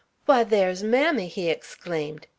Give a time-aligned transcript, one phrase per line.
[0.25, 2.25] "Why, thar's mammy!" he exclaimed.